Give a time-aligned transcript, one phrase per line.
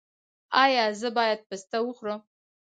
[0.63, 2.21] ایا زه باید پسته وخورم؟